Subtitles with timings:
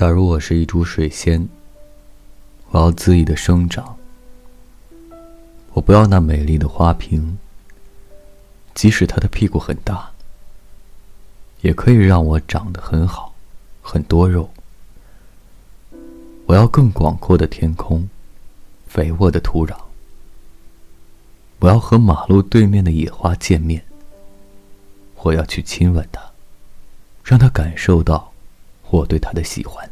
[0.00, 1.46] 假如我是一株水仙，
[2.70, 3.98] 我要恣意的生长。
[5.74, 7.36] 我不要那美丽的花瓶，
[8.72, 10.10] 即使它的屁股很大，
[11.60, 13.34] 也可以让我长得很好，
[13.82, 14.48] 很多肉。
[16.46, 18.08] 我要更广阔的天空，
[18.86, 19.76] 肥沃的土壤。
[21.58, 23.84] 我要和马路对面的野花见面。
[25.16, 26.22] 我要去亲吻它，
[27.22, 28.32] 让它感受到
[28.88, 29.86] 我对它的喜欢。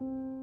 [0.00, 0.35] You